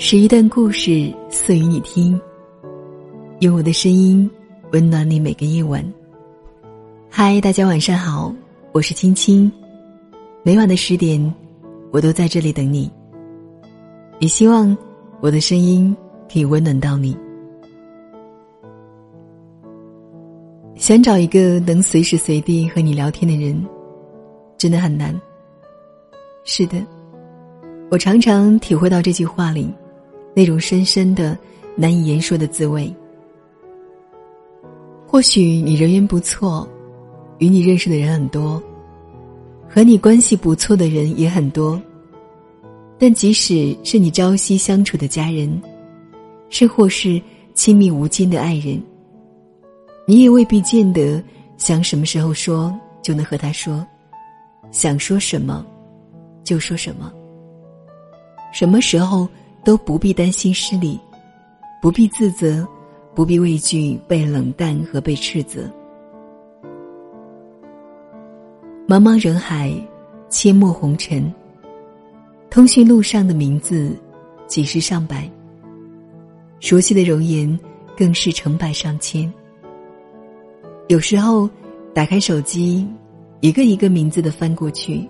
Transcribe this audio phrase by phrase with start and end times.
[0.00, 2.18] 是一段故事，送予你听。
[3.40, 4.30] 用我的声音
[4.70, 5.84] 温暖你每个夜晚。
[7.10, 8.32] 嗨，大家晚上好，
[8.70, 9.50] 我是青青。
[10.44, 11.34] 每晚的十点，
[11.90, 12.88] 我都在这里等你。
[14.20, 14.74] 也希望
[15.18, 15.94] 我的声音
[16.32, 17.16] 可以温暖到你。
[20.76, 23.66] 想找一个能随时随地和你聊天的人，
[24.56, 25.12] 真的很难。
[26.44, 26.80] 是的，
[27.90, 29.68] 我常常体会到这句话里。
[30.38, 31.36] 那种深深的、
[31.74, 32.94] 难以言说的滋味。
[35.04, 36.64] 或许你人缘不错，
[37.38, 38.62] 与你认识的人很多，
[39.68, 41.82] 和你关系不错的人也很多。
[43.00, 45.60] 但即使是你朝夕相处的家人，
[46.50, 47.20] 是或是
[47.52, 48.80] 亲密无间的爱人，
[50.06, 51.20] 你也未必见得
[51.56, 53.84] 想什么时候说就能和他说，
[54.70, 55.66] 想说什么
[56.44, 57.12] 就说什么，
[58.52, 59.28] 什么时候。
[59.68, 60.98] 都不必担心失礼，
[61.82, 62.66] 不必自责，
[63.14, 65.70] 不必畏惧被冷淡和被斥责。
[68.88, 69.70] 茫茫人海，
[70.30, 71.30] 阡陌红尘。
[72.48, 73.94] 通讯录上的名字，
[74.46, 75.30] 几十上百。
[76.60, 77.60] 熟悉的容颜，
[77.94, 79.30] 更是成百上千。
[80.86, 81.46] 有时候，
[81.92, 82.88] 打开手机，
[83.40, 85.06] 一个一个名字的翻过去，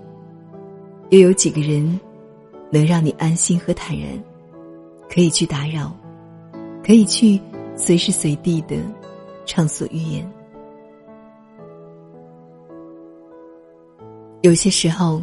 [1.11, 2.01] 又有几个人，
[2.73, 4.09] 能让你安心和坦然。
[5.19, 5.93] 可以去打扰，
[6.81, 7.41] 可以去
[7.75, 8.77] 随时随地的
[9.45, 10.25] 畅所欲言。
[14.43, 15.21] 有些时候，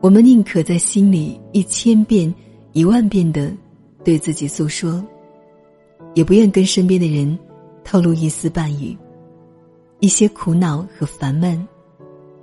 [0.00, 2.32] 我们宁可在心里一千遍、
[2.72, 3.52] 一万遍的
[4.04, 5.04] 对自己诉说，
[6.14, 7.36] 也不愿跟身边的人
[7.82, 8.96] 透露一丝半语。
[9.98, 11.66] 一些苦恼和烦闷，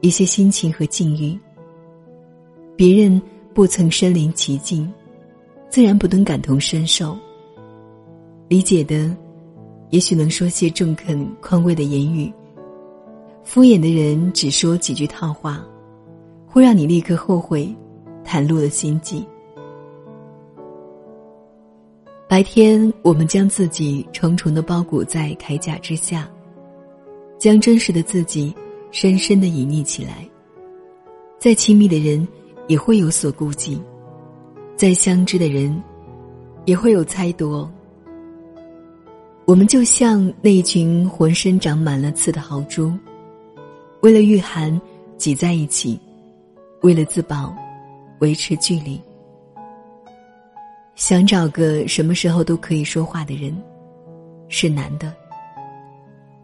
[0.01, 1.39] 一些心情和境遇，
[2.75, 3.21] 别人
[3.53, 4.91] 不曾身临其境。
[5.71, 7.17] 自然不能感同身受。
[8.49, 9.15] 理解的，
[9.89, 12.29] 也许能说些中肯宽慰的言语；
[13.41, 15.65] 敷衍的人只说几句套话，
[16.45, 17.73] 会让你立刻后悔，
[18.25, 19.25] 袒露了心迹。
[22.27, 26.29] 白天，我们将自己重重的包裹在铠甲之下，
[27.39, 28.53] 将真实的自己
[28.91, 30.27] 深深的隐匿起来。
[31.39, 32.27] 再亲密的人，
[32.67, 33.81] 也会有所顾忌。
[34.81, 35.79] 再相知的人，
[36.65, 37.71] 也会有猜多。
[39.45, 42.91] 我们就像那一群浑身长满了刺的豪猪，
[44.01, 44.81] 为了御寒
[45.17, 46.01] 挤在一起，
[46.81, 47.55] 为了自保
[48.21, 48.99] 维持距离。
[50.95, 53.55] 想找个什么时候都可以说话的人，
[54.47, 55.13] 是难的；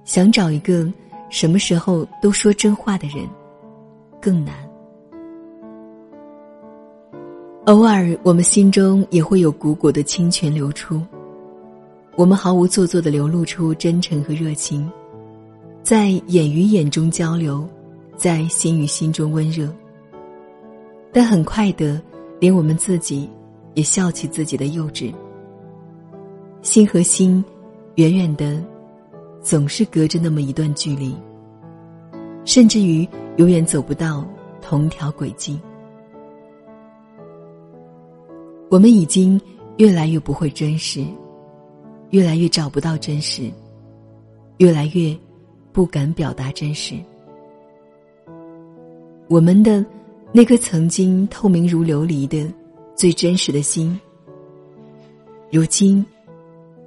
[0.06, 0.88] 想找一个
[1.32, 3.28] 什么时候都说真话的人，
[4.22, 4.67] 更难。
[7.68, 11.02] 偶尔，我们心中也会有股股的清泉流出。
[12.16, 14.90] 我们毫无做作的流露出真诚和热情，
[15.84, 17.68] 在眼与眼中交流，
[18.16, 19.70] 在心与心中温热。
[21.12, 22.02] 但很快的，
[22.40, 23.30] 连我们自己
[23.74, 25.14] 也笑起自己的幼稚。
[26.62, 27.44] 心和心，
[27.96, 28.64] 远远的，
[29.42, 31.14] 总是隔着那么一段距离，
[32.46, 34.26] 甚至于永远走不到
[34.62, 35.60] 同条轨迹。
[38.70, 39.40] 我们已经
[39.78, 41.06] 越来越不会真实，
[42.10, 43.50] 越来越找不到真实，
[44.58, 45.18] 越来越
[45.72, 46.96] 不敢表达真实。
[49.30, 49.86] 我们的
[50.32, 52.46] 那颗曾经透明如琉璃的
[52.96, 53.98] 最真实的心，
[55.52, 56.06] 如今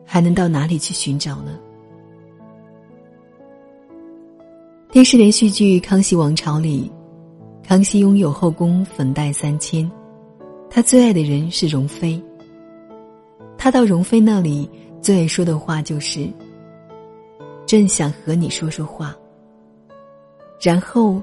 [0.05, 1.59] 还能到哪里去寻找呢？
[4.93, 6.91] 电视连续剧《康熙王朝》里，
[7.63, 9.91] 康熙拥有后宫粉黛三千。
[10.71, 12.23] 他最爱的人是容妃。
[13.59, 14.71] 他到容妃那里
[15.03, 16.27] 最爱说的话就是
[17.67, 19.15] ：“朕想和你说说话。”
[20.63, 21.21] 然后，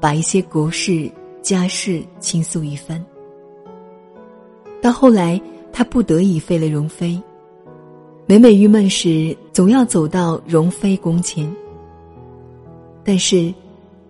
[0.00, 1.10] 把一些国事
[1.42, 3.04] 家事倾诉一番。
[4.80, 5.40] 到后来，
[5.72, 7.20] 他不得已废了容妃。
[8.26, 11.54] 每每郁闷时，总要走到容妃宫前。
[13.04, 13.52] 但是，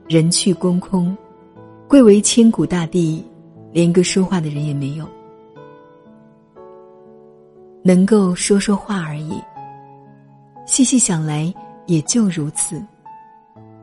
[0.09, 1.15] 人去宫空，
[1.89, 3.23] 贵为千古大帝。
[3.77, 5.07] 连个说话的人也没有，
[7.83, 9.39] 能够说说话而已。
[10.65, 11.53] 细细想来，
[11.85, 12.83] 也就如此。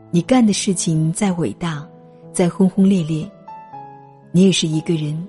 [0.09, 1.87] 你干的事情再伟大，
[2.31, 3.29] 再轰轰烈烈，
[4.31, 5.27] 你也是一个人，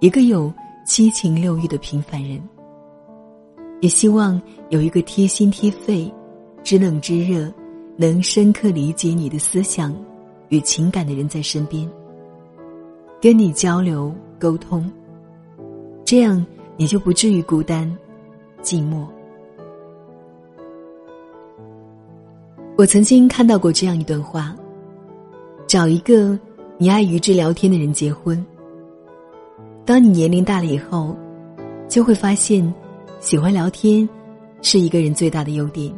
[0.00, 0.52] 一个有
[0.84, 2.42] 七情六欲的平凡人。
[3.80, 6.12] 也希望有一个贴心贴肺、
[6.64, 7.48] 知冷知热、
[7.96, 9.94] 能深刻理解你的思想
[10.48, 11.88] 与情感的人在身边。
[13.20, 14.88] 跟你交流沟通，
[16.04, 16.44] 这样
[16.76, 17.84] 你就不至于孤单、
[18.62, 19.06] 寂寞。
[22.76, 24.54] 我曾经看到过这样一段话：
[25.66, 26.38] 找一个
[26.78, 28.44] 你爱与之聊天的人结婚。
[29.84, 31.16] 当你年龄大了以后，
[31.88, 32.72] 就会发现，
[33.18, 34.08] 喜欢聊天
[34.62, 35.92] 是一个人最大的优点。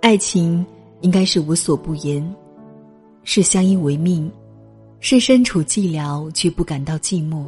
[0.00, 0.66] 爱情
[1.02, 2.34] 应该是无所不言，
[3.22, 4.28] 是相依为命，
[5.00, 7.44] 是身处寂寥却不感到寂寞，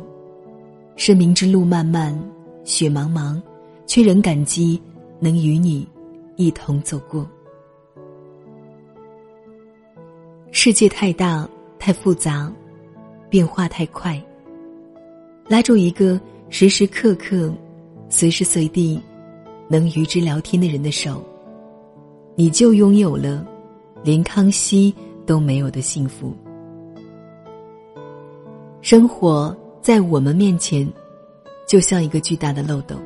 [0.96, 2.16] 是明知路漫漫、
[2.62, 3.40] 雪茫茫，
[3.86, 4.80] 却仍感激
[5.18, 5.88] 能与你
[6.36, 7.28] 一同走过。
[10.52, 11.48] 世界太大
[11.78, 12.52] 太复杂，
[13.28, 14.22] 变化太快。
[15.48, 17.52] 拉住一个时时刻刻、
[18.08, 19.00] 随时随地
[19.68, 21.24] 能与之聊天的人的手。
[22.36, 23.44] 你就拥有了
[24.04, 24.94] 连康熙
[25.26, 26.36] 都没有的幸福。
[28.88, 30.90] 生活在我们面前，
[31.66, 32.96] 就像一个巨大的漏斗。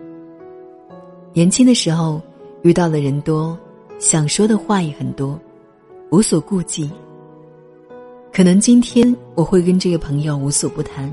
[1.33, 2.23] 年轻的时候
[2.63, 3.59] 遇到的人多，
[3.99, 5.37] 想说的话也很多，
[6.13, 6.89] 无所顾忌。
[8.33, 11.13] 可能今天我会跟这个朋友无所不谈，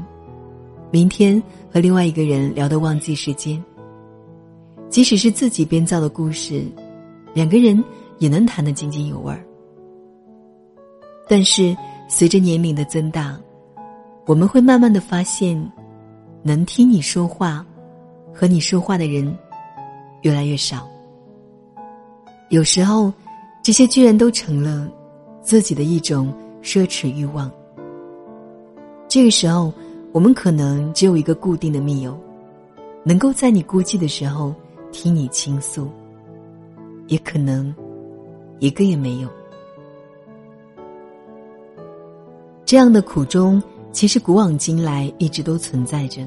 [0.92, 1.42] 明天
[1.74, 3.60] 和另外一个人聊得忘记时间。
[4.88, 6.64] 即使是自己编造的故事，
[7.34, 7.84] 两个人。
[8.20, 9.42] 也能谈得津津有味儿，
[11.26, 11.74] 但是
[12.10, 13.40] 随着年龄的增大，
[14.30, 15.60] 我们会慢慢的发现，
[16.44, 17.66] 能听你说话、
[18.32, 19.36] 和你说话的人
[20.22, 20.88] 越来越少。
[22.50, 23.12] 有时候，
[23.64, 24.88] 这些居然都成了
[25.42, 26.32] 自己的一种
[26.62, 27.52] 奢侈欲望。
[29.08, 29.74] 这个时候，
[30.12, 32.16] 我们可能只有一个固定的密友，
[33.04, 34.54] 能够在你孤寂的时候
[34.92, 35.90] 听你倾诉，
[37.08, 37.74] 也可能。
[38.60, 39.30] 一个也没有。
[42.64, 43.60] 这样的苦衷，
[43.92, 46.22] 其实古往今来一直都存在着。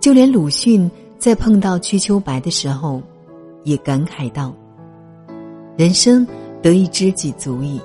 [0.00, 3.02] 就连鲁迅在碰到瞿秋白的时候，
[3.64, 4.54] 也感慨道
[5.76, 6.26] ：“人生
[6.62, 7.80] 得一知己足矣，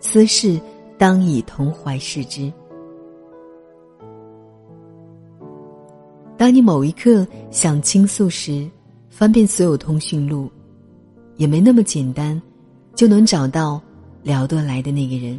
[0.00, 0.60] 斯事
[0.96, 2.52] 当以同怀视之。”
[6.38, 8.68] 当你某一刻想倾诉时，
[9.08, 10.50] 翻遍所有通讯录。
[11.36, 12.40] 也没那么简单，
[12.94, 13.78] 就能找到
[14.22, 15.38] 聊得来的那个人。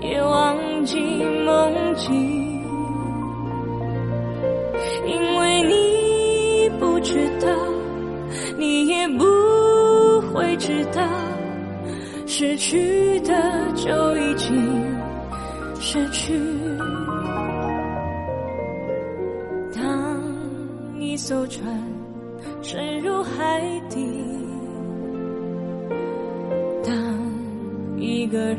[0.00, 0.98] 也忘记
[1.44, 2.62] 梦境，
[5.06, 7.48] 因为你不知道，
[8.56, 9.24] 你也不
[10.32, 11.02] 会知道，
[12.26, 13.34] 失去的
[13.74, 14.56] 就已经
[15.80, 16.34] 失去。
[19.74, 20.20] 当
[20.98, 21.64] 一艘船
[22.62, 24.06] 沉入海底。
[26.84, 26.94] 当
[27.98, 28.58] 一个人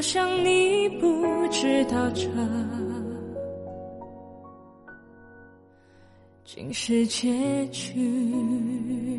[0.00, 2.26] 就像你不知道这
[6.42, 9.09] 竟是结局。